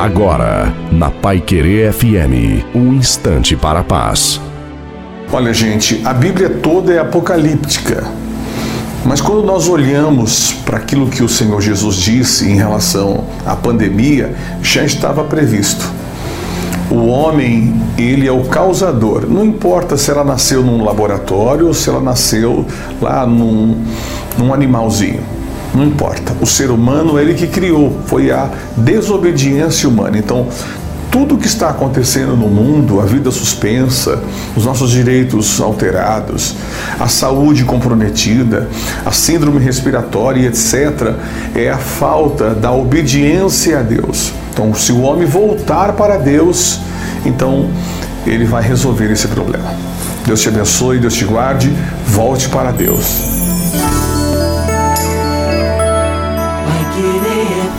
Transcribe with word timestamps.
Agora, 0.00 0.72
na 0.90 1.10
Pai 1.10 1.42
Querer 1.42 1.92
FM, 1.92 2.64
um 2.74 2.94
instante 2.94 3.54
para 3.54 3.80
a 3.80 3.84
paz. 3.84 4.40
Olha, 5.30 5.52
gente, 5.52 6.00
a 6.06 6.14
Bíblia 6.14 6.48
toda 6.48 6.90
é 6.90 6.98
apocalíptica. 6.98 8.02
Mas 9.04 9.20
quando 9.20 9.44
nós 9.44 9.68
olhamos 9.68 10.54
para 10.64 10.78
aquilo 10.78 11.10
que 11.10 11.22
o 11.22 11.28
Senhor 11.28 11.60
Jesus 11.60 11.96
disse 11.96 12.48
em 12.48 12.56
relação 12.56 13.26
à 13.44 13.54
pandemia, 13.54 14.34
já 14.62 14.82
estava 14.84 15.22
previsto. 15.22 15.86
O 16.90 17.04
homem, 17.06 17.78
ele 17.98 18.26
é 18.26 18.32
o 18.32 18.44
causador. 18.44 19.26
Não 19.28 19.44
importa 19.44 19.98
se 19.98 20.10
ela 20.10 20.24
nasceu 20.24 20.62
num 20.62 20.82
laboratório 20.82 21.66
ou 21.66 21.74
se 21.74 21.90
ela 21.90 22.00
nasceu 22.00 22.64
lá 23.02 23.26
num, 23.26 23.84
num 24.38 24.54
animalzinho. 24.54 25.39
Não 25.74 25.84
importa. 25.84 26.34
O 26.40 26.46
ser 26.46 26.70
humano, 26.70 27.18
ele 27.18 27.34
que 27.34 27.46
criou, 27.46 28.00
foi 28.06 28.30
a 28.30 28.50
desobediência 28.76 29.88
humana. 29.88 30.18
Então, 30.18 30.48
tudo 31.10 31.36
que 31.36 31.46
está 31.46 31.70
acontecendo 31.70 32.36
no 32.36 32.48
mundo, 32.48 33.00
a 33.00 33.04
vida 33.04 33.30
suspensa, 33.30 34.22
os 34.56 34.64
nossos 34.64 34.90
direitos 34.90 35.60
alterados, 35.60 36.54
a 36.98 37.08
saúde 37.08 37.64
comprometida, 37.64 38.68
a 39.04 39.10
síndrome 39.10 39.58
respiratória, 39.58 40.46
etc., 40.46 41.14
é 41.54 41.68
a 41.68 41.78
falta 41.78 42.54
da 42.54 42.70
obediência 42.70 43.80
a 43.80 43.82
Deus. 43.82 44.32
Então, 44.52 44.72
se 44.72 44.92
o 44.92 45.00
homem 45.00 45.26
voltar 45.26 45.94
para 45.94 46.16
Deus, 46.16 46.78
então 47.24 47.70
ele 48.26 48.44
vai 48.44 48.62
resolver 48.62 49.10
esse 49.10 49.26
problema. 49.28 49.74
Deus 50.24 50.40
te 50.40 50.48
abençoe, 50.48 50.98
Deus 50.98 51.14
te 51.14 51.24
guarde, 51.24 51.72
volte 52.06 52.48
para 52.48 52.70
Deus. 52.70 53.39
Vai 56.90 56.96
querer, 56.96 57.70